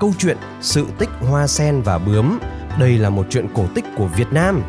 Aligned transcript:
câu 0.00 0.12
chuyện 0.18 0.36
Sự 0.60 0.86
tích 0.98 1.08
hoa 1.20 1.46
sen 1.46 1.82
và 1.82 1.98
bướm. 1.98 2.38
Đây 2.80 2.98
là 2.98 3.10
một 3.10 3.26
chuyện 3.30 3.46
cổ 3.54 3.66
tích 3.74 3.84
của 3.96 4.06
Việt 4.06 4.32
Nam. 4.32 4.62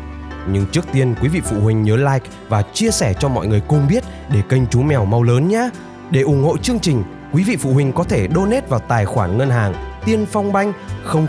Nhưng 0.48 0.66
trước 0.66 0.84
tiên 0.92 1.14
quý 1.22 1.28
vị 1.28 1.40
phụ 1.44 1.60
huynh 1.60 1.82
nhớ 1.82 1.96
like 1.96 2.30
và 2.48 2.62
chia 2.62 2.90
sẻ 2.90 3.14
cho 3.20 3.28
mọi 3.28 3.46
người 3.46 3.60
cùng 3.60 3.88
biết 3.88 4.04
để 4.28 4.42
kênh 4.48 4.66
chú 4.66 4.82
mèo 4.82 5.04
mau 5.04 5.22
lớn 5.22 5.48
nhé. 5.48 5.70
Để 6.10 6.20
ủng 6.20 6.42
hộ 6.44 6.56
chương 6.56 6.80
trình, 6.80 7.04
quý 7.32 7.44
vị 7.44 7.56
phụ 7.56 7.72
huynh 7.72 7.92
có 7.92 8.04
thể 8.04 8.28
donate 8.34 8.66
vào 8.68 8.80
tài 8.80 9.04
khoản 9.04 9.38
ngân 9.38 9.50
hàng 9.50 9.74
Tiên 10.04 10.26
Phong 10.32 10.52
Banh 10.52 10.72
000 11.12 11.26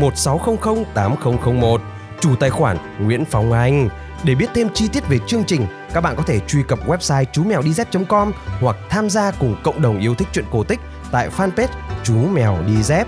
1600 0.00 0.84
8001 0.94 1.80
chủ 2.20 2.36
tài 2.36 2.50
khoản 2.50 2.76
Nguyễn 3.00 3.24
Phong 3.24 3.52
Anh. 3.52 3.88
Để 4.24 4.34
biết 4.34 4.46
thêm 4.54 4.68
chi 4.74 4.88
tiết 4.88 5.08
về 5.08 5.18
chương 5.26 5.44
trình, 5.44 5.66
các 5.94 6.00
bạn 6.00 6.16
có 6.16 6.22
thể 6.22 6.40
truy 6.40 6.62
cập 6.68 6.88
website 6.88 7.24
chú 7.32 7.44
mèo 7.44 7.62
đi 7.62 7.72
dép.com 7.72 8.32
hoặc 8.60 8.76
tham 8.90 9.10
gia 9.10 9.30
cùng 9.30 9.56
cộng 9.62 9.82
đồng 9.82 10.00
yêu 10.00 10.14
thích 10.14 10.28
chuyện 10.32 10.44
cổ 10.52 10.64
tích 10.64 10.80
tại 11.10 11.28
fanpage 11.36 11.66
chú 12.04 12.14
mèo 12.14 12.58
đi 12.66 12.82
dép. 12.82 13.06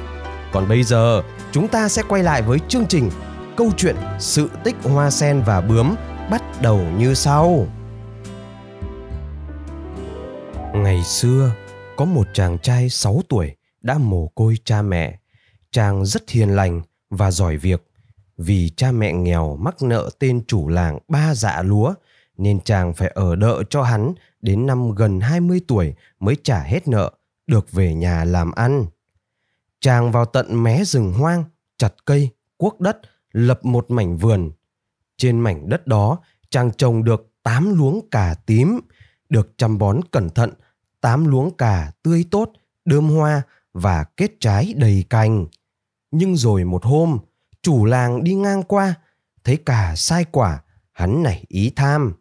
Còn 0.54 0.68
bây 0.68 0.82
giờ, 0.82 1.22
chúng 1.52 1.68
ta 1.68 1.88
sẽ 1.88 2.02
quay 2.08 2.22
lại 2.22 2.42
với 2.42 2.58
chương 2.68 2.86
trình 2.86 3.10
Câu 3.56 3.70
chuyện 3.76 3.96
Sự 4.18 4.50
tích 4.64 4.76
hoa 4.82 5.10
sen 5.10 5.42
và 5.46 5.60
bướm 5.60 5.94
bắt 6.30 6.42
đầu 6.62 6.80
như 6.98 7.14
sau. 7.14 7.66
Ngày 10.74 11.04
xưa, 11.04 11.50
có 11.96 12.04
một 12.04 12.26
chàng 12.32 12.58
trai 12.58 12.88
6 12.88 13.20
tuổi 13.28 13.54
đã 13.82 13.98
mồ 13.98 14.26
côi 14.26 14.56
cha 14.64 14.82
mẹ. 14.82 15.18
Chàng 15.70 16.06
rất 16.06 16.30
hiền 16.30 16.48
lành 16.48 16.82
và 17.10 17.30
giỏi 17.30 17.56
việc. 17.56 17.86
Vì 18.36 18.70
cha 18.76 18.92
mẹ 18.92 19.12
nghèo 19.12 19.56
mắc 19.56 19.82
nợ 19.82 20.10
tên 20.18 20.44
chủ 20.46 20.68
làng 20.68 20.98
ba 21.08 21.34
dạ 21.34 21.62
lúa, 21.62 21.94
nên 22.38 22.60
chàng 22.60 22.92
phải 22.92 23.08
ở 23.14 23.36
đợ 23.36 23.62
cho 23.70 23.82
hắn 23.82 24.12
đến 24.42 24.66
năm 24.66 24.94
gần 24.94 25.20
20 25.20 25.60
tuổi 25.68 25.94
mới 26.20 26.36
trả 26.42 26.62
hết 26.62 26.88
nợ, 26.88 27.10
được 27.46 27.72
về 27.72 27.94
nhà 27.94 28.24
làm 28.24 28.52
ăn 28.52 28.86
chàng 29.84 30.12
vào 30.12 30.24
tận 30.24 30.62
mé 30.62 30.84
rừng 30.84 31.12
hoang, 31.12 31.44
chặt 31.78 31.94
cây, 32.04 32.30
cuốc 32.56 32.80
đất, 32.80 33.00
lập 33.32 33.64
một 33.64 33.90
mảnh 33.90 34.16
vườn. 34.16 34.50
Trên 35.16 35.40
mảnh 35.40 35.68
đất 35.68 35.86
đó, 35.86 36.18
chàng 36.50 36.70
trồng 36.72 37.04
được 37.04 37.32
tám 37.42 37.78
luống 37.78 38.08
cà 38.10 38.34
tím, 38.46 38.80
được 39.28 39.52
chăm 39.56 39.78
bón 39.78 40.00
cẩn 40.10 40.30
thận, 40.30 40.50
tám 41.00 41.26
luống 41.26 41.56
cà 41.56 41.92
tươi 42.02 42.24
tốt, 42.30 42.52
đơm 42.84 43.08
hoa 43.08 43.42
và 43.72 44.04
kết 44.04 44.30
trái 44.40 44.74
đầy 44.76 45.04
cành. 45.10 45.46
Nhưng 46.10 46.36
rồi 46.36 46.64
một 46.64 46.84
hôm, 46.84 47.18
chủ 47.62 47.84
làng 47.84 48.24
đi 48.24 48.34
ngang 48.34 48.62
qua, 48.62 48.94
thấy 49.44 49.56
cà 49.56 49.94
sai 49.96 50.24
quả, 50.24 50.62
hắn 50.92 51.22
nảy 51.22 51.44
ý 51.48 51.72
tham. 51.76 52.14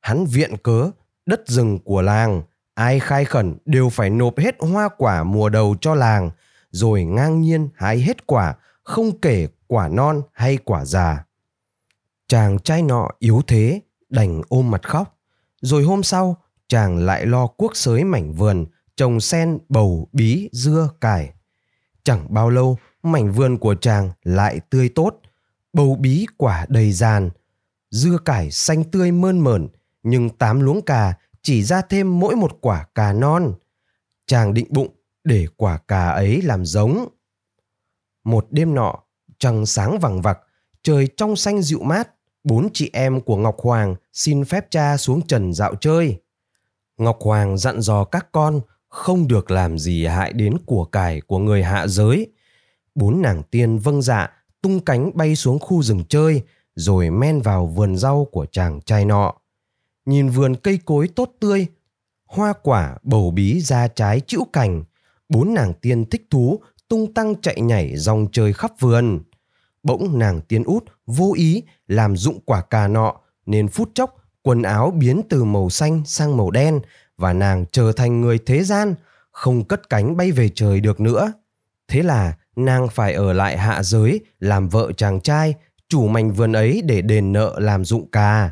Hắn 0.00 0.26
viện 0.26 0.56
cớ, 0.62 0.90
đất 1.26 1.40
rừng 1.46 1.78
của 1.78 2.02
làng, 2.02 2.42
ai 2.74 3.00
khai 3.00 3.24
khẩn 3.24 3.56
đều 3.64 3.88
phải 3.88 4.10
nộp 4.10 4.38
hết 4.38 4.56
hoa 4.60 4.88
quả 4.98 5.24
mùa 5.24 5.48
đầu 5.48 5.76
cho 5.80 5.94
làng 5.94 6.30
rồi 6.70 7.04
ngang 7.04 7.40
nhiên 7.40 7.68
hái 7.74 8.00
hết 8.00 8.26
quả, 8.26 8.54
không 8.84 9.20
kể 9.20 9.48
quả 9.66 9.88
non 9.88 10.22
hay 10.32 10.56
quả 10.56 10.84
già. 10.84 11.24
Chàng 12.28 12.58
trai 12.58 12.82
nọ 12.82 13.08
yếu 13.18 13.42
thế, 13.46 13.80
đành 14.08 14.42
ôm 14.48 14.70
mặt 14.70 14.88
khóc. 14.88 15.18
Rồi 15.60 15.82
hôm 15.82 16.02
sau, 16.02 16.36
chàng 16.68 16.98
lại 16.98 17.26
lo 17.26 17.46
cuốc 17.46 17.76
sới 17.76 18.04
mảnh 18.04 18.32
vườn, 18.32 18.66
trồng 18.96 19.20
sen, 19.20 19.58
bầu, 19.68 20.08
bí, 20.12 20.48
dưa, 20.52 20.90
cải. 21.00 21.32
Chẳng 22.04 22.26
bao 22.34 22.50
lâu, 22.50 22.78
mảnh 23.02 23.32
vườn 23.32 23.58
của 23.58 23.74
chàng 23.74 24.10
lại 24.22 24.60
tươi 24.70 24.88
tốt, 24.88 25.20
bầu 25.72 25.96
bí 26.00 26.26
quả 26.36 26.66
đầy 26.68 26.92
giàn, 26.92 27.30
dưa 27.90 28.18
cải 28.24 28.50
xanh 28.50 28.84
tươi 28.84 29.12
mơn 29.12 29.38
mởn, 29.38 29.68
nhưng 30.02 30.30
tám 30.30 30.60
luống 30.60 30.82
cà 30.82 31.14
chỉ 31.42 31.62
ra 31.62 31.82
thêm 31.82 32.20
mỗi 32.20 32.36
một 32.36 32.58
quả 32.60 32.86
cà 32.94 33.12
non. 33.12 33.54
Chàng 34.26 34.54
định 34.54 34.66
bụng 34.70 34.88
để 35.28 35.46
quả 35.56 35.78
cà 35.88 36.08
ấy 36.08 36.42
làm 36.42 36.64
giống. 36.64 37.08
Một 38.24 38.46
đêm 38.50 38.74
nọ, 38.74 38.94
trăng 39.38 39.66
sáng 39.66 39.98
vằng 39.98 40.22
vặc, 40.22 40.38
trời 40.82 41.08
trong 41.16 41.36
xanh 41.36 41.62
dịu 41.62 41.82
mát, 41.82 42.08
bốn 42.44 42.68
chị 42.72 42.90
em 42.92 43.20
của 43.20 43.36
Ngọc 43.36 43.56
Hoàng 43.62 43.94
xin 44.12 44.44
phép 44.44 44.70
cha 44.70 44.96
xuống 44.96 45.26
trần 45.26 45.52
dạo 45.52 45.74
chơi. 45.74 46.20
Ngọc 46.96 47.18
Hoàng 47.20 47.58
dặn 47.58 47.80
dò 47.80 48.04
các 48.04 48.28
con 48.32 48.60
không 48.88 49.28
được 49.28 49.50
làm 49.50 49.78
gì 49.78 50.06
hại 50.06 50.32
đến 50.32 50.58
của 50.66 50.84
cải 50.84 51.20
của 51.20 51.38
người 51.38 51.62
hạ 51.62 51.86
giới. 51.86 52.32
Bốn 52.94 53.22
nàng 53.22 53.42
tiên 53.42 53.78
vâng 53.78 54.02
dạ, 54.02 54.30
tung 54.62 54.80
cánh 54.80 55.10
bay 55.14 55.36
xuống 55.36 55.58
khu 55.58 55.82
rừng 55.82 56.04
chơi, 56.08 56.42
rồi 56.74 57.10
men 57.10 57.40
vào 57.40 57.66
vườn 57.66 57.96
rau 57.96 58.24
của 58.24 58.46
chàng 58.46 58.80
trai 58.80 59.04
nọ. 59.04 59.34
Nhìn 60.06 60.28
vườn 60.28 60.56
cây 60.56 60.78
cối 60.84 61.08
tốt 61.16 61.30
tươi, 61.40 61.66
hoa 62.26 62.52
quả 62.62 62.98
bầu 63.02 63.30
bí 63.30 63.60
ra 63.60 63.88
trái 63.88 64.20
chữ 64.20 64.38
cành, 64.52 64.84
bốn 65.28 65.54
nàng 65.54 65.74
tiên 65.74 66.04
thích 66.04 66.26
thú 66.30 66.60
tung 66.88 67.14
tăng 67.14 67.40
chạy 67.40 67.60
nhảy 67.60 67.96
dòng 67.96 68.26
chơi 68.32 68.52
khắp 68.52 68.72
vườn. 68.80 69.20
Bỗng 69.82 70.18
nàng 70.18 70.40
tiên 70.40 70.64
út 70.64 70.84
vô 71.06 71.32
ý 71.36 71.62
làm 71.86 72.16
dụng 72.16 72.40
quả 72.44 72.62
cà 72.62 72.88
nọ 72.88 73.14
nên 73.46 73.68
phút 73.68 73.90
chốc 73.94 74.14
quần 74.42 74.62
áo 74.62 74.90
biến 74.90 75.22
từ 75.28 75.44
màu 75.44 75.70
xanh 75.70 76.02
sang 76.04 76.36
màu 76.36 76.50
đen 76.50 76.80
và 77.16 77.32
nàng 77.32 77.64
trở 77.72 77.92
thành 77.92 78.20
người 78.20 78.38
thế 78.46 78.64
gian, 78.64 78.94
không 79.30 79.64
cất 79.64 79.88
cánh 79.90 80.16
bay 80.16 80.32
về 80.32 80.48
trời 80.54 80.80
được 80.80 81.00
nữa. 81.00 81.32
Thế 81.88 82.02
là 82.02 82.36
nàng 82.56 82.88
phải 82.88 83.12
ở 83.14 83.32
lại 83.32 83.58
hạ 83.58 83.82
giới 83.82 84.20
làm 84.40 84.68
vợ 84.68 84.92
chàng 84.92 85.20
trai, 85.20 85.54
chủ 85.88 86.06
mảnh 86.06 86.32
vườn 86.32 86.52
ấy 86.52 86.82
để 86.84 87.02
đền 87.02 87.32
nợ 87.32 87.56
làm 87.58 87.84
dụng 87.84 88.10
cà. 88.10 88.50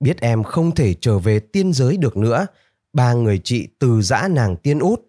Biết 0.00 0.20
em 0.20 0.42
không 0.42 0.74
thể 0.74 0.94
trở 0.94 1.18
về 1.18 1.40
tiên 1.40 1.72
giới 1.72 1.96
được 1.96 2.16
nữa, 2.16 2.46
ba 2.92 3.12
người 3.12 3.40
chị 3.44 3.68
từ 3.78 4.02
giã 4.02 4.28
nàng 4.30 4.56
tiên 4.56 4.78
út 4.78 5.00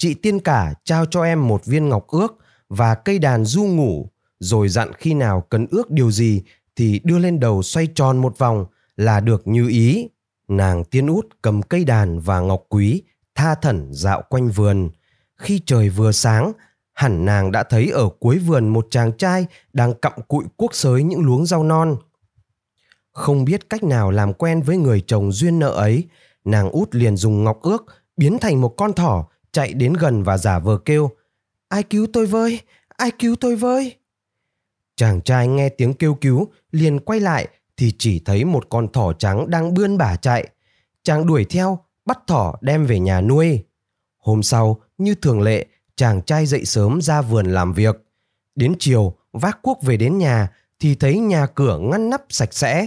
chị 0.00 0.14
tiên 0.14 0.40
cả 0.40 0.74
trao 0.84 1.06
cho 1.06 1.22
em 1.22 1.48
một 1.48 1.64
viên 1.64 1.88
ngọc 1.88 2.06
ước 2.08 2.38
và 2.68 2.94
cây 2.94 3.18
đàn 3.18 3.44
du 3.44 3.64
ngủ. 3.64 4.10
Rồi 4.38 4.68
dặn 4.68 4.92
khi 4.98 5.14
nào 5.14 5.46
cần 5.50 5.66
ước 5.70 5.90
điều 5.90 6.10
gì 6.10 6.42
thì 6.76 7.00
đưa 7.04 7.18
lên 7.18 7.40
đầu 7.40 7.62
xoay 7.62 7.86
tròn 7.86 8.18
một 8.18 8.38
vòng 8.38 8.66
là 8.96 9.20
được 9.20 9.48
như 9.48 9.68
ý. 9.68 10.08
Nàng 10.48 10.84
tiên 10.84 11.06
út 11.06 11.26
cầm 11.42 11.62
cây 11.62 11.84
đàn 11.84 12.20
và 12.20 12.40
ngọc 12.40 12.62
quý, 12.68 13.02
tha 13.34 13.54
thẩn 13.54 13.88
dạo 13.92 14.22
quanh 14.28 14.48
vườn. 14.48 14.90
Khi 15.36 15.60
trời 15.66 15.88
vừa 15.88 16.12
sáng, 16.12 16.52
hẳn 16.92 17.24
nàng 17.24 17.52
đã 17.52 17.62
thấy 17.62 17.90
ở 17.90 18.08
cuối 18.20 18.38
vườn 18.38 18.68
một 18.68 18.86
chàng 18.90 19.12
trai 19.12 19.46
đang 19.72 19.94
cặm 19.94 20.12
cụi 20.28 20.44
cuốc 20.56 20.74
sới 20.74 21.02
những 21.02 21.24
luống 21.24 21.46
rau 21.46 21.64
non. 21.64 21.96
Không 23.12 23.44
biết 23.44 23.70
cách 23.70 23.82
nào 23.82 24.10
làm 24.10 24.32
quen 24.32 24.62
với 24.62 24.76
người 24.76 25.02
chồng 25.06 25.32
duyên 25.32 25.58
nợ 25.58 25.70
ấy, 25.70 26.08
nàng 26.44 26.70
út 26.70 26.94
liền 26.94 27.16
dùng 27.16 27.44
ngọc 27.44 27.62
ước 27.62 27.84
biến 28.16 28.38
thành 28.38 28.60
một 28.60 28.74
con 28.76 28.92
thỏ 28.92 29.26
chạy 29.52 29.72
đến 29.72 29.92
gần 29.92 30.22
và 30.22 30.38
giả 30.38 30.58
vờ 30.58 30.78
kêu, 30.78 31.10
ai 31.68 31.82
cứu 31.82 32.06
tôi 32.12 32.26
với? 32.26 32.60
Ai 32.88 33.10
cứu 33.18 33.36
tôi 33.36 33.56
với? 33.56 33.96
Chàng 34.96 35.20
trai 35.20 35.48
nghe 35.48 35.68
tiếng 35.68 35.94
kêu 35.94 36.14
cứu, 36.14 36.48
liền 36.72 37.00
quay 37.00 37.20
lại 37.20 37.48
thì 37.76 37.92
chỉ 37.98 38.18
thấy 38.24 38.44
một 38.44 38.66
con 38.68 38.92
thỏ 38.92 39.12
trắng 39.12 39.50
đang 39.50 39.74
bươn 39.74 39.98
bả 39.98 40.16
chạy. 40.16 40.48
Chàng 41.02 41.26
đuổi 41.26 41.44
theo, 41.44 41.78
bắt 42.04 42.18
thỏ 42.26 42.54
đem 42.60 42.86
về 42.86 42.98
nhà 42.98 43.20
nuôi. 43.20 43.64
Hôm 44.18 44.42
sau, 44.42 44.80
như 44.98 45.14
thường 45.14 45.40
lệ, 45.40 45.66
chàng 45.96 46.22
trai 46.22 46.46
dậy 46.46 46.64
sớm 46.64 47.02
ra 47.02 47.22
vườn 47.22 47.46
làm 47.46 47.72
việc. 47.72 47.96
Đến 48.54 48.74
chiều, 48.78 49.16
vác 49.32 49.62
cuốc 49.62 49.82
về 49.82 49.96
đến 49.96 50.18
nhà 50.18 50.48
thì 50.80 50.94
thấy 50.94 51.18
nhà 51.18 51.46
cửa 51.46 51.78
ngăn 51.78 52.10
nắp 52.10 52.22
sạch 52.28 52.54
sẽ. 52.54 52.86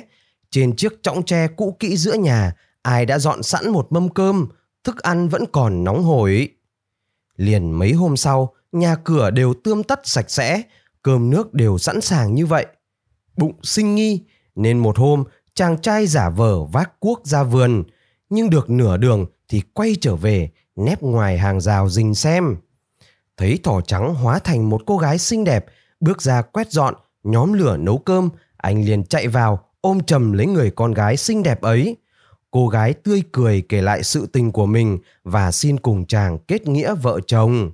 Trên 0.50 0.75
chiếc 0.75 1.04
chõng 1.04 1.24
tre 1.25 1.48
cũ 1.48 1.75
kỹ 1.80 1.98
giữa 1.98 2.13
nhà, 2.13 2.54
ai 2.81 3.06
đã 3.06 3.19
dọn 3.19 3.44
sẵn 3.44 3.69
một 3.69 3.88
mâm 3.92 4.09
cơm 4.09 4.48
thức 4.83 4.97
ăn 4.97 5.30
vẫn 5.30 5.45
còn 5.51 5.83
nóng 5.83 6.03
hổi. 6.03 6.50
Liền 7.35 7.71
mấy 7.71 7.91
hôm 7.91 8.18
sau, 8.18 8.53
nhà 8.71 8.95
cửa 8.95 9.31
đều 9.31 9.53
tươm 9.53 9.83
tất 9.83 10.00
sạch 10.03 10.31
sẽ, 10.31 10.62
cơm 11.01 11.30
nước 11.30 11.53
đều 11.53 11.77
sẵn 11.77 12.01
sàng 12.01 12.35
như 12.35 12.45
vậy. 12.45 12.65
Bụng 13.38 13.53
sinh 13.63 13.95
nghi, 13.95 14.21
nên 14.56 14.77
một 14.80 14.97
hôm 14.97 15.24
chàng 15.53 15.81
trai 15.81 16.07
giả 16.07 16.30
vờ 16.30 16.63
vác 16.63 17.00
cuốc 17.00 17.25
ra 17.25 17.44
vườn, 17.44 17.83
nhưng 18.30 18.50
được 18.50 18.69
nửa 18.69 18.97
đường 18.97 19.25
thì 19.50 19.62
quay 19.74 19.95
trở 20.01 20.15
về, 20.15 20.50
nép 20.75 21.01
ngoài 21.01 21.38
hàng 21.38 21.62
rào 21.62 21.89
rình 21.89 22.15
xem. 22.15 22.57
Thấy 23.38 23.59
thỏ 23.63 23.81
trắng 23.81 24.15
hóa 24.15 24.39
thành 24.39 24.69
một 24.69 24.81
cô 24.85 24.97
gái 24.97 25.18
xinh 25.18 25.44
đẹp, 25.44 25.65
bước 26.00 26.21
ra 26.21 26.41
quét 26.41 26.71
dọn, 26.71 26.94
nhóm 27.24 27.53
lửa 27.53 27.77
nấu 27.77 27.97
cơm, 27.97 28.30
anh 28.57 28.85
liền 28.85 29.03
chạy 29.03 29.27
vào 29.27 29.65
ôm 29.81 30.03
chầm 30.03 30.31
lấy 30.31 30.47
người 30.47 30.71
con 30.71 30.94
gái 30.94 31.18
xinh 31.18 31.44
đẹp 31.44 31.62
ấy 31.62 31.97
cô 32.53 32.67
gái 32.67 32.94
tươi 32.94 33.23
cười 33.31 33.61
kể 33.69 33.81
lại 33.81 34.03
sự 34.03 34.25
tình 34.25 34.51
của 34.51 34.65
mình 34.65 34.97
và 35.23 35.51
xin 35.51 35.77
cùng 35.77 36.05
chàng 36.05 36.38
kết 36.47 36.67
nghĩa 36.67 36.95
vợ 36.95 37.19
chồng. 37.27 37.71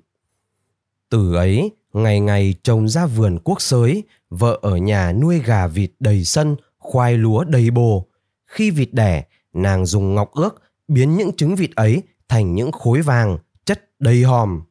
Từ 1.09 1.35
ấy, 1.35 1.71
Ngày 1.93 2.19
ngày 2.19 2.55
chồng 2.63 2.89
ra 2.89 3.05
vườn 3.05 3.37
quốc 3.43 3.61
sới, 3.61 4.03
vợ 4.29 4.59
ở 4.61 4.77
nhà 4.77 5.11
nuôi 5.13 5.39
gà 5.39 5.67
vịt 5.67 5.91
đầy 5.99 6.23
sân, 6.23 6.55
khoai 6.77 7.17
lúa 7.17 7.43
đầy 7.43 7.71
bồ. 7.71 8.07
Khi 8.45 8.71
vịt 8.71 8.93
đẻ, 8.93 9.23
nàng 9.53 9.85
dùng 9.85 10.15
ngọc 10.15 10.31
ước 10.33 10.61
biến 10.87 11.17
những 11.17 11.35
trứng 11.35 11.55
vịt 11.55 11.75
ấy 11.75 12.03
thành 12.27 12.55
những 12.55 12.71
khối 12.71 13.01
vàng, 13.01 13.37
chất 13.65 13.89
đầy 13.99 14.23
hòm. 14.23 14.61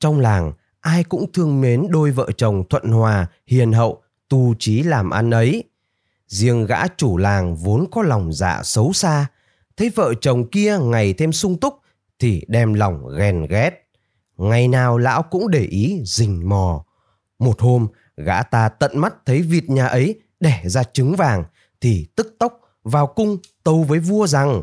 Trong 0.00 0.20
làng, 0.20 0.52
ai 0.80 1.04
cũng 1.04 1.32
thương 1.32 1.60
mến 1.60 1.86
đôi 1.90 2.10
vợ 2.10 2.28
chồng 2.36 2.64
thuận 2.70 2.88
hòa, 2.90 3.26
hiền 3.46 3.72
hậu, 3.72 4.02
tu 4.28 4.54
trí 4.58 4.82
làm 4.82 5.10
ăn 5.10 5.30
ấy. 5.30 5.64
Riêng 6.30 6.66
gã 6.66 6.86
chủ 6.88 7.16
làng 7.16 7.56
vốn 7.56 7.86
có 7.90 8.02
lòng 8.02 8.32
dạ 8.32 8.60
xấu 8.64 8.92
xa, 8.92 9.26
thấy 9.76 9.90
vợ 9.90 10.14
chồng 10.20 10.50
kia 10.50 10.78
ngày 10.78 11.12
thêm 11.12 11.32
sung 11.32 11.60
túc 11.60 11.74
thì 12.18 12.44
đem 12.48 12.74
lòng 12.74 13.16
ghen 13.18 13.46
ghét. 13.46 13.70
Ngày 14.36 14.68
nào 14.68 14.98
lão 14.98 15.22
cũng 15.22 15.50
để 15.50 15.64
ý 15.64 16.02
rình 16.04 16.48
mò. 16.48 16.84
Một 17.38 17.60
hôm, 17.60 17.88
gã 18.16 18.42
ta 18.42 18.68
tận 18.68 18.98
mắt 18.98 19.14
thấy 19.26 19.42
vịt 19.42 19.64
nhà 19.70 19.86
ấy 19.86 20.20
đẻ 20.40 20.62
ra 20.64 20.82
trứng 20.84 21.16
vàng 21.16 21.44
thì 21.80 22.06
tức 22.16 22.36
tốc 22.38 22.60
vào 22.82 23.06
cung 23.06 23.38
tâu 23.64 23.82
với 23.82 23.98
vua 23.98 24.26
rằng 24.26 24.62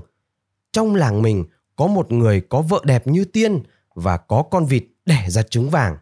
trong 0.71 0.95
làng 0.95 1.21
mình 1.21 1.45
có 1.75 1.87
một 1.87 2.11
người 2.11 2.41
có 2.41 2.61
vợ 2.61 2.81
đẹp 2.83 3.07
như 3.07 3.25
tiên 3.25 3.63
và 3.95 4.17
có 4.17 4.43
con 4.51 4.65
vịt 4.65 4.83
đẻ 5.05 5.25
ra 5.29 5.41
trứng 5.41 5.69
vàng. 5.69 5.97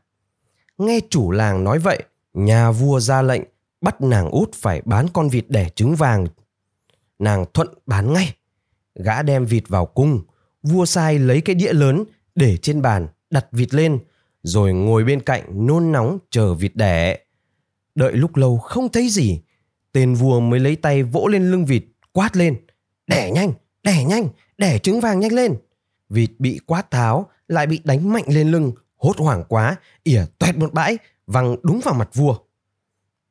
Nghe 0.78 1.00
chủ 1.10 1.32
làng 1.32 1.64
nói 1.64 1.80
vậy, 1.80 2.04
nhà 2.34 2.72
vua 2.72 3.00
ra 3.00 3.22
lệnh 3.22 3.42
bắt 3.86 4.02
nàng 4.02 4.30
út 4.30 4.54
phải 4.54 4.82
bán 4.86 5.06
con 5.14 5.30
vịt 5.30 5.46
đẻ 5.50 5.70
trứng 5.70 5.96
vàng. 5.96 6.28
Nàng 7.20 7.46
thuận 7.54 7.68
bán 7.86 8.14
ngay. 8.14 8.36
Gã 8.96 9.22
đem 9.22 9.46
vịt 9.46 9.64
vào 9.68 9.86
cung, 9.86 10.22
vua 10.64 10.86
sai 10.86 11.20
lấy 11.20 11.42
cái 11.42 11.56
đĩa 11.56 11.74
lớn 11.74 12.04
để 12.36 12.58
trên 12.58 12.82
bàn 12.82 13.08
đặt 13.30 13.46
vịt 13.52 13.74
lên 13.74 14.00
rồi 14.44 14.74
ngồi 14.74 15.04
bên 15.04 15.22
cạnh 15.22 15.68
nôn 15.68 15.92
nóng 15.92 16.20
chờ 16.30 16.54
vịt 16.54 16.76
đẻ. 16.76 17.20
Đợi 17.96 18.14
lúc 18.14 18.36
lâu 18.36 18.58
không 18.58 18.90
thấy 18.90 19.10
gì, 19.10 19.42
tên 19.92 20.14
vua 20.14 20.40
mới 20.40 20.60
lấy 20.60 20.76
tay 20.76 21.04
vỗ 21.04 21.28
lên 21.28 21.52
lưng 21.52 21.66
vịt 21.66 21.84
quát 22.12 22.38
lên. 22.38 22.56
Đẻ 23.08 23.32
nhanh, 23.32 23.54
đẻ 23.84 24.04
nhanh, 24.04 24.28
đẻ 24.58 24.78
trứng 24.78 25.02
vàng 25.02 25.20
nhanh 25.20 25.34
lên. 25.34 25.56
Vịt 26.10 26.32
bị 26.40 26.60
quát 26.66 26.92
tháo, 26.92 27.30
lại 27.48 27.68
bị 27.68 27.82
đánh 27.84 28.14
mạnh 28.14 28.26
lên 28.28 28.52
lưng, 28.52 28.72
hốt 28.98 29.18
hoảng 29.18 29.44
quá, 29.48 29.76
ỉa 30.04 30.26
toẹt 30.40 30.58
một 30.58 30.74
bãi, 30.74 30.98
văng 31.28 31.56
đúng 31.64 31.80
vào 31.84 31.94
mặt 31.94 32.10
vua. 32.14 32.38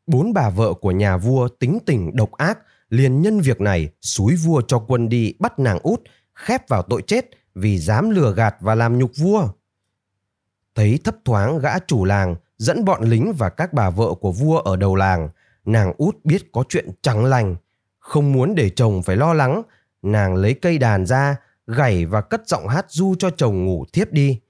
Bốn 0.07 0.33
bà 0.33 0.51
vợ 0.51 0.75
của 0.75 0.91
nhà 0.91 1.17
vua 1.17 1.49
tính 1.49 1.79
tình 1.87 2.17
độc 2.17 2.33
ác, 2.33 2.59
liền 2.89 3.23
nhân 3.23 3.41
việc 3.41 3.61
này 3.61 3.89
xúi 4.01 4.37
vua 4.37 4.61
cho 4.61 4.79
quân 4.79 5.09
đi 5.09 5.35
bắt 5.39 5.59
nàng 5.59 5.79
út, 5.79 6.01
khép 6.35 6.69
vào 6.69 6.83
tội 6.83 7.03
chết 7.03 7.25
vì 7.55 7.79
dám 7.79 8.11
lừa 8.11 8.35
gạt 8.35 8.57
và 8.61 8.75
làm 8.75 8.99
nhục 8.99 9.11
vua. 9.17 9.49
Thấy 10.75 10.99
thấp 11.05 11.15
thoáng 11.25 11.59
gã 11.59 11.79
chủ 11.79 12.05
làng 12.05 12.37
dẫn 12.59 12.85
bọn 12.85 13.03
lính 13.03 13.33
và 13.33 13.49
các 13.49 13.73
bà 13.73 13.91
vợ 13.91 14.15
của 14.21 14.33
vua 14.33 14.59
ở 14.59 14.77
đầu 14.77 14.95
làng, 14.95 15.29
nàng 15.65 15.93
út 15.99 16.17
biết 16.25 16.53
có 16.53 16.65
chuyện 16.69 16.89
chẳng 17.03 17.25
lành. 17.25 17.57
Không 17.99 18.33
muốn 18.33 18.55
để 18.55 18.71
chồng 18.71 19.03
phải 19.03 19.17
lo 19.17 19.35
lắng, 19.35 19.63
nàng 20.03 20.35
lấy 20.35 20.55
cây 20.55 20.79
đàn 20.79 21.07
ra, 21.07 21.37
gảy 21.67 22.07
và 22.07 22.21
cất 22.21 22.49
giọng 22.49 22.69
hát 22.69 22.87
du 22.89 23.15
cho 23.19 23.31
chồng 23.31 23.65
ngủ 23.65 23.85
thiếp 23.93 24.13
đi. 24.13 24.41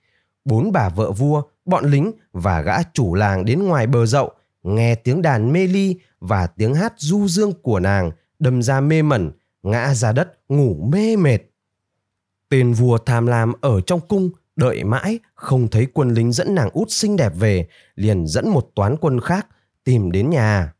Bốn 0.44 0.72
bà 0.72 0.88
vợ 0.88 1.12
vua, 1.12 1.42
bọn 1.64 1.84
lính 1.84 2.12
và 2.32 2.60
gã 2.60 2.82
chủ 2.82 3.14
làng 3.14 3.44
đến 3.44 3.62
ngoài 3.62 3.86
bờ 3.86 4.06
dậu, 4.06 4.32
nghe 4.64 4.94
tiếng 4.94 5.22
đàn 5.22 5.52
mê 5.52 5.66
ly 5.66 5.96
và 6.20 6.46
tiếng 6.46 6.74
hát 6.74 6.94
du 6.96 7.28
dương 7.28 7.52
của 7.62 7.80
nàng 7.80 8.10
đâm 8.38 8.62
ra 8.62 8.80
mê 8.80 9.02
mẩn, 9.02 9.32
ngã 9.62 9.94
ra 9.94 10.12
đất 10.12 10.32
ngủ 10.48 10.88
mê 10.92 11.16
mệt. 11.16 11.38
Tên 12.48 12.72
vua 12.72 12.98
tham 12.98 13.26
lam 13.26 13.52
ở 13.60 13.80
trong 13.80 14.00
cung 14.08 14.30
đợi 14.56 14.84
mãi 14.84 15.18
không 15.34 15.68
thấy 15.68 15.86
quân 15.94 16.14
lính 16.14 16.32
dẫn 16.32 16.54
nàng 16.54 16.70
út 16.70 16.90
xinh 16.90 17.16
đẹp 17.16 17.32
về, 17.38 17.66
liền 17.94 18.26
dẫn 18.26 18.48
một 18.48 18.70
toán 18.74 18.96
quân 18.96 19.20
khác 19.20 19.46
tìm 19.84 20.12
đến 20.12 20.30
nhà. 20.30 20.72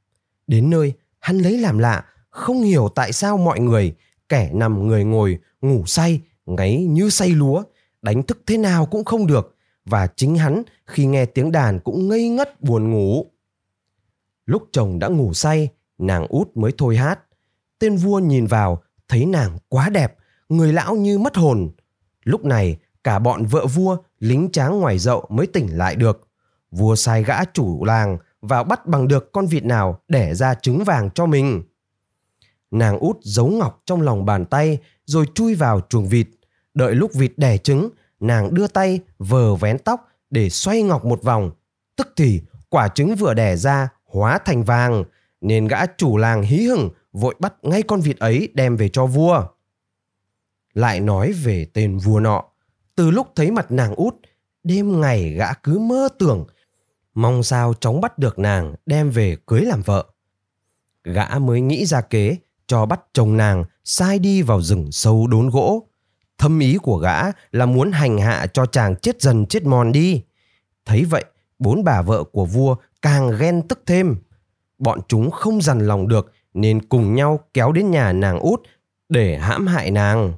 Đến 0.47 0.71
nơi, 0.71 0.93
hắn 1.21 1.39
lấy 1.39 1.59
làm 1.59 1.79
lạ, 1.79 2.05
không 2.31 2.63
hiểu 2.63 2.89
tại 2.95 3.13
sao 3.13 3.37
mọi 3.37 3.61
người, 3.61 3.95
kẻ 4.29 4.51
nằm 4.53 4.87
người 4.87 5.05
ngồi, 5.05 5.39
ngủ 5.61 5.87
say, 5.87 6.21
ngáy 6.47 6.85
như 6.85 7.11
say 7.11 7.29
lúa, 7.29 7.63
đánh 8.03 8.23
thức 8.23 8.43
thế 8.47 8.59
nào 8.59 8.87
cũng 8.87 9.05
không 9.05 9.27
được, 9.27 9.57
và 9.85 10.07
chính 10.17 10.37
hắn 10.37 10.63
khi 10.87 11.07
nghe 11.07 11.27
tiếng 11.27 11.53
đàn 11.53 11.81
cũng 11.81 12.09
ngây 12.09 12.29
ngất 12.29 12.63
buồn 12.63 12.91
ngủ. 12.91 13.27
Lúc 14.47 14.69
chồng 14.73 14.99
đã 14.99 15.09
ngủ 15.09 15.35
say, 15.35 15.69
nàng 15.99 16.27
út 16.27 16.49
mới 16.55 16.73
thôi 16.79 16.97
hát. 16.97 17.21
Tên 17.79 17.97
vua 17.97 18.19
nhìn 18.19 18.47
vào, 18.47 18.83
thấy 19.09 19.27
nàng 19.27 19.59
quá 19.69 19.89
đẹp, 19.89 20.17
người 20.49 20.73
lão 20.73 20.95
như 20.95 21.19
mất 21.19 21.37
hồn. 21.37 21.71
Lúc 22.25 22.45
này, 22.45 22.79
cả 23.05 23.19
bọn 23.19 23.45
vợ 23.45 23.67
vua, 23.67 23.97
lính 24.19 24.51
tráng 24.53 24.81
ngoài 24.81 24.99
dậu 24.99 25.27
mới 25.29 25.47
tỉnh 25.47 25.79
lại 25.79 25.97
được. 25.97 26.29
Vua 26.71 26.95
sai 26.95 27.25
gã 27.25 27.45
chủ 27.45 27.85
làng 27.85 28.19
vào 28.43 28.65
bắt 28.65 28.87
bằng 28.87 29.09
được 29.09 29.33
con 29.33 29.47
vịt 29.47 29.65
nào 29.65 30.01
để 30.09 30.35
ra 30.35 30.55
trứng 30.55 30.85
vàng 30.85 31.11
cho 31.11 31.27
mình. 31.27 31.63
Nàng 32.71 32.99
út 32.99 33.17
giấu 33.23 33.47
ngọc 33.47 33.83
trong 33.87 34.03
lòng 34.03 34.25
bàn 34.25 34.45
tay 34.45 34.79
rồi 35.05 35.27
chui 35.35 35.55
vào 35.55 35.81
chuồng 35.89 36.09
vịt. 36.09 36.29
Đợi 36.75 36.95
lúc 36.95 37.15
vịt 37.15 37.33
đẻ 37.37 37.59
trứng, 37.59 37.91
nàng 38.21 38.55
đưa 38.55 38.67
tay 38.67 39.01
vờ 39.19 39.57
vén 39.57 39.79
tóc 39.79 40.09
để 40.31 40.51
xoay 40.51 40.83
ngọc 40.83 41.05
một 41.05 41.23
vòng. 41.23 41.51
Tức 41.97 42.13
thì 42.17 42.43
quả 42.69 42.89
trứng 42.89 43.15
vừa 43.15 43.35
đẻ 43.35 43.57
ra 43.57 43.89
hóa 44.15 44.39
thành 44.45 44.63
vàng, 44.63 45.05
nên 45.41 45.69
gã 45.69 45.87
chủ 45.87 46.17
làng 46.17 46.43
hí 46.43 46.67
hửng 46.67 46.91
vội 47.13 47.35
bắt 47.39 47.55
ngay 47.63 47.83
con 47.83 48.01
vịt 48.01 48.19
ấy 48.19 48.49
đem 48.55 48.77
về 48.77 48.89
cho 48.89 49.07
vua. 49.07 49.47
Lại 50.75 51.01
nói 51.01 51.33
về 51.33 51.67
tên 51.73 51.99
vua 51.99 52.21
nọ, 52.21 52.45
từ 52.97 53.11
lúc 53.11 53.29
thấy 53.35 53.51
mặt 53.51 53.73
nàng 53.73 53.95
út, 53.95 54.15
đêm 54.65 55.01
ngày 55.01 55.31
gã 55.31 55.53
cứ 55.53 55.79
mơ 55.79 56.09
tưởng, 56.19 56.47
mong 57.15 57.43
sao 57.43 57.75
chóng 57.75 58.01
bắt 58.01 58.19
được 58.19 58.39
nàng 58.39 58.75
đem 58.87 59.11
về 59.11 59.37
cưới 59.47 59.61
làm 59.61 59.83
vợ. 59.83 60.07
Gã 61.05 61.39
mới 61.39 61.61
nghĩ 61.61 61.87
ra 61.87 62.01
kế 62.01 62.37
cho 62.67 62.87
bắt 62.87 63.01
chồng 63.13 63.37
nàng 63.37 63.65
sai 63.85 64.19
đi 64.19 64.43
vào 64.43 64.63
rừng 64.63 64.93
sâu 64.93 65.27
đốn 65.27 65.51
gỗ. 65.51 65.89
Thâm 66.39 66.59
ý 66.59 66.79
của 66.83 66.97
gã 66.99 67.23
là 67.53 67.67
muốn 67.67 67.93
hành 67.93 68.19
hạ 68.19 68.47
cho 68.53 68.67
chàng 68.67 68.97
chết 68.97 69.23
dần 69.23 69.47
chết 69.47 69.65
mòn 69.65 69.93
đi. 69.93 70.23
Thấy 70.85 71.05
vậy, 71.05 71.25
bốn 71.59 71.85
bà 71.85 72.03
vợ 72.03 72.25
của 72.25 72.45
vua 72.45 72.77
càng 73.05 73.37
ghen 73.39 73.63
tức 73.69 73.83
thêm. 73.87 74.17
Bọn 74.79 75.01
chúng 75.09 75.31
không 75.31 75.63
dằn 75.63 75.79
lòng 75.79 76.09
được 76.09 76.33
nên 76.55 76.83
cùng 76.83 77.15
nhau 77.15 77.41
kéo 77.55 77.73
đến 77.73 77.91
nhà 77.91 78.13
nàng 78.13 78.39
út 78.39 78.61
để 79.09 79.39
hãm 79.39 79.67
hại 79.67 79.91
nàng. 79.91 80.33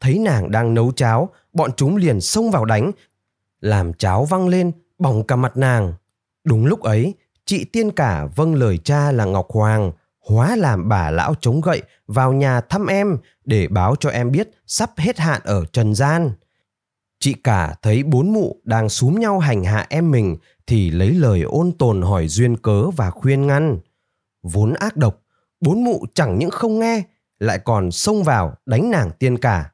Thấy 0.00 0.18
nàng 0.18 0.50
đang 0.50 0.74
nấu 0.74 0.92
cháo, 0.92 1.28
bọn 1.52 1.70
chúng 1.76 1.96
liền 1.96 2.20
xông 2.20 2.50
vào 2.50 2.64
đánh, 2.64 2.90
làm 3.60 3.94
cháo 3.94 4.24
văng 4.24 4.48
lên, 4.48 4.72
bỏng 4.98 5.26
cả 5.26 5.36
mặt 5.36 5.56
nàng. 5.56 5.94
Đúng 6.44 6.66
lúc 6.66 6.80
ấy, 6.80 7.14
chị 7.44 7.64
tiên 7.64 7.90
cả 7.90 8.26
vâng 8.36 8.54
lời 8.54 8.78
cha 8.78 9.12
là 9.12 9.24
Ngọc 9.24 9.46
Hoàng, 9.50 9.92
hóa 10.20 10.56
làm 10.56 10.88
bà 10.88 11.10
lão 11.10 11.34
chống 11.40 11.60
gậy 11.60 11.82
vào 12.06 12.32
nhà 12.32 12.60
thăm 12.60 12.86
em 12.86 13.18
để 13.44 13.68
báo 13.68 13.96
cho 14.00 14.10
em 14.10 14.30
biết 14.30 14.50
sắp 14.66 14.90
hết 14.96 15.18
hạn 15.18 15.40
ở 15.44 15.64
trần 15.72 15.94
gian. 15.94 16.30
Chị 17.24 17.32
cả 17.32 17.74
thấy 17.82 18.02
bốn 18.02 18.32
mụ 18.32 18.60
đang 18.64 18.88
súm 18.88 19.20
nhau 19.20 19.38
hành 19.38 19.64
hạ 19.64 19.86
em 19.88 20.10
mình 20.10 20.36
thì 20.66 20.90
lấy 20.90 21.10
lời 21.10 21.42
ôn 21.42 21.72
tồn 21.72 22.02
hỏi 22.02 22.28
duyên 22.28 22.56
cớ 22.56 22.90
và 22.90 23.10
khuyên 23.10 23.46
ngăn. 23.46 23.78
Vốn 24.42 24.74
ác 24.74 24.96
độc, 24.96 25.22
bốn 25.60 25.84
mụ 25.84 26.04
chẳng 26.14 26.38
những 26.38 26.50
không 26.50 26.78
nghe, 26.78 27.02
lại 27.38 27.58
còn 27.58 27.90
xông 27.90 28.24
vào 28.24 28.54
đánh 28.66 28.90
nàng 28.90 29.10
tiên 29.18 29.38
cả. 29.38 29.70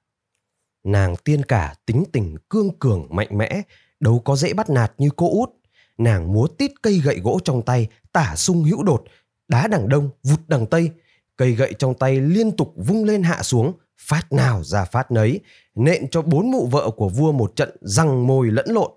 Nàng 0.85 1.17
tiên 1.17 1.43
cả 1.43 1.75
tính 1.87 2.05
tình 2.13 2.37
cương 2.49 2.79
cường 2.79 3.07
mạnh 3.11 3.39
mẽ, 3.39 3.63
đâu 4.01 4.23
có 4.25 4.37
dễ 4.37 4.53
bắt 4.53 4.71
nạt 4.71 4.93
như 4.99 5.09
cô 5.17 5.31
út. 5.31 5.51
Nàng 5.99 6.33
múa 6.33 6.47
tít 6.47 6.71
cây 6.83 7.01
gậy 7.05 7.21
gỗ 7.21 7.39
trong 7.45 7.63
tay, 7.63 7.89
tả 8.13 8.37
sung 8.37 8.65
hữu 8.65 8.83
đột, 8.83 9.05
đá 9.49 9.67
đằng 9.67 9.89
đông, 9.89 10.11
vụt 10.23 10.41
đằng 10.49 10.67
tây. 10.67 10.91
Cây 11.37 11.53
gậy 11.53 11.75
trong 11.79 11.95
tay 11.95 12.21
liên 12.21 12.57
tục 12.57 12.75
vung 12.77 13.05
lên 13.05 13.23
hạ 13.23 13.43
xuống, 13.43 13.73
phát 14.01 14.33
nào 14.33 14.65
ra 14.65 14.85
phát 14.85 15.11
nấy, 15.11 15.41
nện 15.75 16.11
cho 16.11 16.23
bốn 16.23 16.51
mụ 16.51 16.67
vợ 16.67 16.91
của 16.97 17.09
vua 17.09 17.33
một 17.33 17.57
trận 17.57 17.77
răng 17.81 18.27
môi 18.27 18.51
lẫn 18.51 18.67
lộn. 18.69 18.91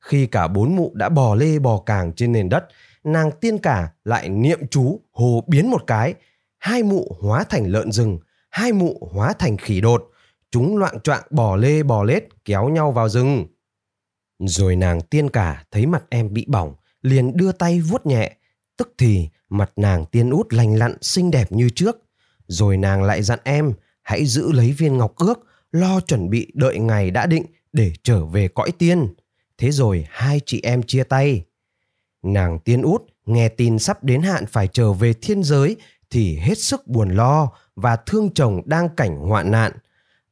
Khi 0.00 0.26
cả 0.26 0.48
bốn 0.48 0.76
mụ 0.76 0.92
đã 0.94 1.08
bò 1.08 1.34
lê 1.34 1.58
bò 1.58 1.82
càng 1.86 2.12
trên 2.12 2.32
nền 2.32 2.48
đất, 2.48 2.64
nàng 3.04 3.30
tiên 3.40 3.58
cả 3.58 3.92
lại 4.04 4.28
niệm 4.28 4.66
chú 4.70 5.00
hồ 5.12 5.44
biến 5.46 5.70
một 5.70 5.84
cái. 5.86 6.14
Hai 6.58 6.82
mụ 6.82 7.16
hóa 7.20 7.44
thành 7.44 7.66
lợn 7.66 7.92
rừng, 7.92 8.18
hai 8.50 8.72
mụ 8.72 9.08
hóa 9.12 9.32
thành 9.32 9.56
khỉ 9.56 9.80
đột. 9.80 10.10
Chúng 10.50 10.76
loạn 10.76 11.00
choạng 11.00 11.22
bò 11.30 11.56
lê 11.56 11.82
bò 11.82 12.02
lết 12.02 12.24
kéo 12.44 12.68
nhau 12.68 12.92
vào 12.92 13.08
rừng. 13.08 13.46
Rồi 14.38 14.76
nàng 14.76 15.00
tiên 15.00 15.30
cả 15.30 15.64
thấy 15.70 15.86
mặt 15.86 16.04
em 16.10 16.32
bị 16.32 16.46
bỏng, 16.48 16.74
liền 17.02 17.36
đưa 17.36 17.52
tay 17.52 17.80
vuốt 17.80 18.06
nhẹ. 18.06 18.36
Tức 18.76 18.94
thì 18.98 19.28
mặt 19.48 19.72
nàng 19.76 20.06
tiên 20.06 20.30
út 20.30 20.52
lành 20.52 20.78
lặn 20.78 20.96
xinh 21.00 21.30
đẹp 21.30 21.52
như 21.52 21.70
trước. 21.70 21.96
Rồi 22.46 22.76
nàng 22.76 23.02
lại 23.02 23.22
dặn 23.22 23.38
em 23.44 23.72
hãy 24.02 24.26
giữ 24.26 24.52
lấy 24.52 24.72
viên 24.72 24.98
ngọc 24.98 25.16
ước, 25.16 25.40
lo 25.72 26.00
chuẩn 26.00 26.30
bị 26.30 26.50
đợi 26.54 26.78
ngày 26.78 27.10
đã 27.10 27.26
định 27.26 27.44
để 27.72 27.92
trở 28.02 28.24
về 28.24 28.48
cõi 28.48 28.72
tiên. 28.78 29.14
Thế 29.58 29.70
rồi 29.70 30.06
hai 30.10 30.40
chị 30.46 30.60
em 30.62 30.82
chia 30.82 31.02
tay. 31.02 31.44
Nàng 32.22 32.58
tiên 32.58 32.82
út 32.82 33.02
nghe 33.26 33.48
tin 33.48 33.78
sắp 33.78 34.04
đến 34.04 34.22
hạn 34.22 34.46
phải 34.46 34.68
trở 34.68 34.92
về 34.92 35.12
thiên 35.12 35.42
giới 35.42 35.76
thì 36.10 36.36
hết 36.36 36.58
sức 36.58 36.86
buồn 36.86 37.08
lo 37.08 37.50
và 37.76 37.96
thương 37.96 38.30
chồng 38.34 38.62
đang 38.64 38.88
cảnh 38.88 39.16
hoạn 39.16 39.50
nạn. 39.50 39.72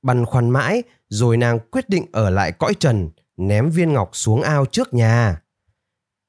Băn 0.03 0.25
khoăn 0.25 0.51
mãi 0.51 0.83
rồi 1.09 1.37
nàng 1.37 1.59
quyết 1.71 1.89
định 1.89 2.07
ở 2.13 2.31
lại 2.31 2.53
cõi 2.53 2.75
trần 2.81 3.11
ném 3.37 3.71
viên 3.71 3.93
ngọc 3.93 4.11
xuống 4.13 4.43
ao 4.43 4.67
trước 4.67 4.95
nhà. 4.95 5.43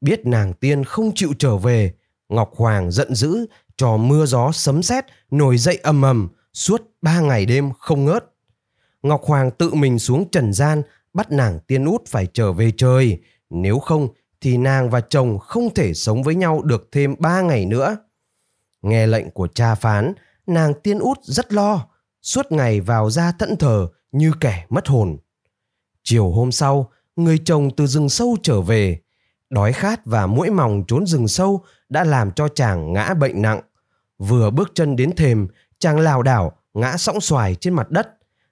biết 0.02 0.26
nàng 0.26 0.54
tiên 0.54 0.84
không 0.84 1.12
chịu 1.16 1.34
trở 1.40 1.58
về 1.58 1.94
ngọc 2.30 2.52
hoàng 2.56 2.92
giận 2.92 3.16
dữ 3.16 3.46
cho 3.78 3.98
mưa 3.98 4.26
gió 4.26 4.52
sấm 4.52 4.84
sét 4.84 5.06
nổi 5.32 5.58
dậy 5.58 5.80
ầm 5.84 6.02
ầm 6.02 6.30
suốt 6.54 6.82
ba 7.02 7.20
ngày 7.20 7.46
đêm 7.46 7.72
không 7.80 8.06
ngớt. 8.06 8.26
Ngọc 9.04 9.22
hoàng 9.24 9.52
tự 9.52 9.74
mình 9.74 10.00
xuống 10.00 10.30
trần 10.32 10.54
gian, 10.54 10.82
bắt 11.14 11.32
nàng 11.32 11.60
tiên 11.60 11.86
út 11.86 12.02
phải 12.08 12.28
trở 12.34 12.52
về 12.54 12.72
trời. 12.78 13.22
Nếu 13.50 13.80
không, 13.80 14.08
thì 14.42 14.58
nàng 14.58 14.90
và 14.90 15.02
chồng 15.02 15.40
không 15.40 15.74
thể 15.74 15.94
sống 15.94 16.24
với 16.24 16.36
nhau 16.36 16.62
được 16.62 16.90
thêm 16.92 17.16
ba 17.20 17.42
ngày 17.42 17.66
nữa. 17.66 17.98
Nghe 18.82 19.08
lệnh 19.08 19.30
của 19.32 19.48
cha 19.48 19.76
phán, 19.76 20.14
nàng 20.48 20.74
tiên 20.84 21.00
út 21.00 21.18
rất 21.24 21.54
lo, 21.54 21.88
suốt 22.22 22.52
ngày 22.52 22.82
vào 22.82 23.10
ra 23.10 23.32
thẫn 23.32 23.56
thờ 23.56 23.88
như 24.12 24.32
kẻ 24.40 24.66
mất 24.70 24.88
hồn. 24.88 25.18
Chiều 26.04 26.32
hôm 26.32 26.52
sau, 26.52 26.92
người 27.16 27.38
chồng 27.46 27.70
từ 27.78 27.88
rừng 27.88 28.10
sâu 28.10 28.38
trở 28.44 28.62
về. 28.62 29.00
Đói 29.50 29.74
khát 29.74 30.06
và 30.06 30.28
mũi 30.28 30.50
mòng 30.50 30.84
trốn 30.88 31.06
rừng 31.08 31.28
sâu 31.28 31.64
đã 31.90 32.04
làm 32.04 32.32
cho 32.32 32.48
chàng 32.48 32.94
ngã 32.94 33.14
bệnh 33.14 33.42
nặng. 33.42 33.62
Vừa 34.18 34.50
bước 34.50 34.72
chân 34.76 34.96
đến 34.96 35.16
thềm 35.16 35.48
chàng 35.82 36.00
lảo 36.00 36.24
đảo, 36.24 36.52
ngã 36.74 36.98
sõng 36.98 37.22
xoài 37.22 37.56
trên 37.56 37.74
mặt 37.74 37.92
đất. 37.92 38.08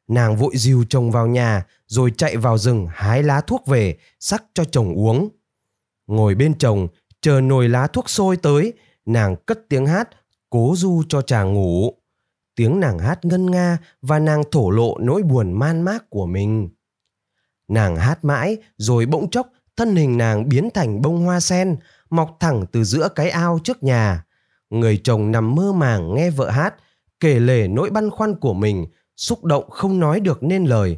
Nàng 0.07 0.35
vội 0.35 0.51
dìu 0.55 0.85
chồng 0.89 1.11
vào 1.11 1.27
nhà, 1.27 1.65
rồi 1.87 2.13
chạy 2.17 2.37
vào 2.37 2.57
rừng 2.57 2.87
hái 2.91 3.23
lá 3.23 3.41
thuốc 3.41 3.67
về, 3.67 3.97
sắc 4.19 4.43
cho 4.53 4.63
chồng 4.63 4.93
uống. 4.93 5.29
Ngồi 6.07 6.35
bên 6.35 6.57
chồng, 6.57 6.87
chờ 7.21 7.41
nồi 7.41 7.69
lá 7.69 7.87
thuốc 7.87 8.09
sôi 8.09 8.37
tới, 8.37 8.73
nàng 9.05 9.35
cất 9.35 9.59
tiếng 9.69 9.85
hát, 9.85 10.09
cố 10.49 10.73
du 10.75 11.03
cho 11.09 11.21
chàng 11.21 11.53
ngủ. 11.53 11.93
Tiếng 12.55 12.79
nàng 12.79 12.99
hát 12.99 13.25
ngân 13.25 13.51
nga 13.51 13.77
và 14.01 14.19
nàng 14.19 14.43
thổ 14.51 14.69
lộ 14.69 14.97
nỗi 14.99 15.23
buồn 15.23 15.51
man 15.51 15.81
mác 15.81 16.09
của 16.09 16.25
mình. 16.25 16.69
Nàng 17.67 17.95
hát 17.95 18.25
mãi, 18.25 18.57
rồi 18.77 19.05
bỗng 19.05 19.29
chốc, 19.29 19.47
thân 19.77 19.95
hình 19.95 20.17
nàng 20.17 20.49
biến 20.49 20.69
thành 20.73 21.01
bông 21.01 21.25
hoa 21.25 21.39
sen, 21.39 21.77
mọc 22.09 22.37
thẳng 22.39 22.65
từ 22.71 22.83
giữa 22.83 23.09
cái 23.15 23.29
ao 23.29 23.59
trước 23.63 23.83
nhà. 23.83 24.23
Người 24.69 25.01
chồng 25.03 25.31
nằm 25.31 25.55
mơ 25.55 25.71
màng 25.71 26.15
nghe 26.15 26.29
vợ 26.29 26.49
hát 26.49 26.75
kể 27.19 27.39
lể 27.39 27.67
nỗi 27.67 27.89
băn 27.89 28.09
khoăn 28.09 28.35
của 28.35 28.53
mình, 28.53 28.85
xúc 29.17 29.43
động 29.43 29.69
không 29.69 29.99
nói 29.99 30.19
được 30.19 30.43
nên 30.43 30.65
lời. 30.65 30.97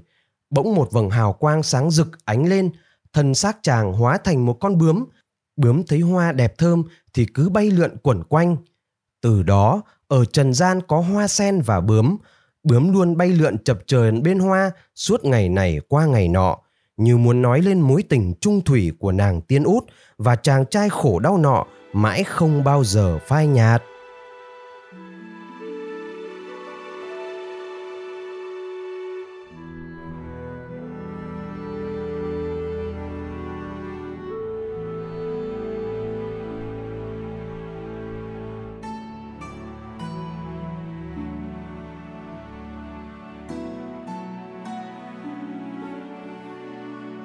Bỗng 0.49 0.75
một 0.75 0.91
vầng 0.91 1.09
hào 1.09 1.33
quang 1.33 1.63
sáng 1.63 1.91
rực 1.91 2.25
ánh 2.25 2.45
lên, 2.45 2.69
thân 3.13 3.35
xác 3.35 3.57
chàng 3.63 3.93
hóa 3.93 4.17
thành 4.17 4.45
một 4.45 4.53
con 4.53 4.77
bướm. 4.77 5.05
Bướm 5.55 5.83
thấy 5.83 5.99
hoa 5.99 6.31
đẹp 6.31 6.57
thơm 6.57 6.83
thì 7.13 7.25
cứ 7.25 7.49
bay 7.49 7.71
lượn 7.71 7.97
quẩn 8.03 8.23
quanh. 8.23 8.57
Từ 9.21 9.43
đó, 9.43 9.81
ở 10.07 10.25
trần 10.25 10.53
gian 10.53 10.81
có 10.87 10.99
hoa 10.99 11.27
sen 11.27 11.61
và 11.61 11.81
bướm. 11.81 12.17
Bướm 12.63 12.93
luôn 12.93 13.17
bay 13.17 13.29
lượn 13.29 13.57
chập 13.63 13.79
chờn 13.85 14.23
bên 14.23 14.39
hoa 14.39 14.71
suốt 14.95 15.25
ngày 15.25 15.49
này 15.49 15.79
qua 15.87 16.05
ngày 16.05 16.27
nọ, 16.27 16.57
như 16.97 17.17
muốn 17.17 17.41
nói 17.41 17.61
lên 17.61 17.79
mối 17.79 18.03
tình 18.09 18.33
trung 18.41 18.61
thủy 18.61 18.91
của 18.99 19.11
nàng 19.11 19.41
tiên 19.41 19.63
út 19.63 19.83
và 20.17 20.35
chàng 20.35 20.65
trai 20.65 20.89
khổ 20.89 21.19
đau 21.19 21.37
nọ 21.37 21.65
mãi 21.93 22.23
không 22.23 22.63
bao 22.63 22.83
giờ 22.83 23.19
phai 23.27 23.47
nhạt. 23.47 23.83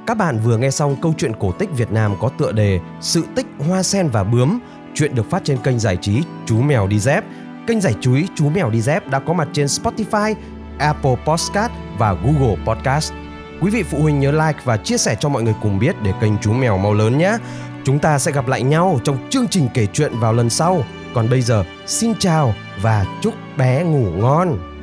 Các 0.07 0.15
bạn 0.15 0.39
vừa 0.39 0.57
nghe 0.57 0.71
xong 0.71 0.97
câu 1.03 1.15
chuyện 1.19 1.33
cổ 1.41 1.53
tích 1.53 1.71
Việt 1.77 1.93
Nam 1.93 2.15
có 2.21 2.29
tựa 2.29 2.53
đề 2.53 2.81
Sự 3.01 3.25
tích 3.35 3.47
Hoa 3.69 3.83
Sen 3.83 4.09
và 4.09 4.25
Bướm. 4.25 4.59
Chuyện 4.95 5.15
được 5.15 5.31
phát 5.31 5.45
trên 5.45 5.59
kênh 5.59 5.79
giải 5.79 5.97
trí 5.97 6.23
Chú 6.47 6.61
Mèo 6.61 6.87
Đi 6.87 6.99
Dép. 6.99 7.25
Kênh 7.67 7.81
giải 7.81 7.95
trí 8.01 8.11
Chú 8.35 8.49
Mèo 8.49 8.71
Đi 8.71 8.81
Dép 8.81 9.09
đã 9.09 9.19
có 9.19 9.33
mặt 9.33 9.49
trên 9.53 9.67
Spotify, 9.67 10.35
Apple 10.79 11.17
Podcast 11.27 11.73
và 11.99 12.13
Google 12.13 12.57
Podcast. 12.67 13.13
Quý 13.61 13.71
vị 13.71 13.83
phụ 13.83 13.99
huynh 14.03 14.21
nhớ 14.21 14.31
like 14.31 14.61
và 14.65 14.77
chia 14.77 14.99
sẻ 14.99 15.17
cho 15.21 15.29
mọi 15.29 15.43
người 15.43 15.55
cùng 15.63 15.79
biết 15.79 15.97
để 16.03 16.13
kênh 16.21 16.39
Chú 16.39 16.53
Mèo 16.53 16.79
mau 16.79 16.95
lớn 16.95 17.19
nhé. 17.19 17.37
Chúng 17.85 17.99
ta 17.99 18.19
sẽ 18.19 18.33
gặp 18.33 18.49
lại 18.49 18.63
nhau 18.63 19.01
trong 19.05 19.19
chương 19.31 19.49
trình 19.49 19.69
kể 19.75 19.87
chuyện 19.93 20.13
vào 20.21 20.33
lần 20.33 20.51
sau. 20.51 20.83
Còn 21.15 21.31
bây 21.31 21.43
giờ, 21.43 21.65
xin 21.87 22.13
chào 22.19 22.55
và 22.83 23.07
chúc 23.23 23.35
bé 23.57 23.85
ngủ 23.85 24.11
ngon. 24.17 24.76